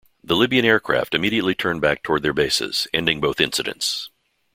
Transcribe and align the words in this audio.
The 0.23 0.35
Libyan 0.35 0.65
aircraft 0.65 1.13
immediately 1.13 1.53
turned 1.53 1.81
back 1.81 2.01
toward 2.01 2.23
their 2.23 2.33
bases, 2.33 2.87
ending 2.91 3.21
both 3.21 3.39
incidents. 3.39 4.09